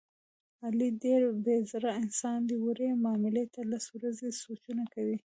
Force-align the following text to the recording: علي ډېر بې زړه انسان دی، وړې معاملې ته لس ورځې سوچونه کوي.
علي 0.65 0.89
ډېر 1.03 1.21
بې 1.45 1.57
زړه 1.71 1.91
انسان 2.03 2.39
دی، 2.49 2.57
وړې 2.59 2.89
معاملې 3.03 3.45
ته 3.53 3.61
لس 3.71 3.85
ورځې 3.95 4.27
سوچونه 4.43 4.83
کوي. 4.93 5.17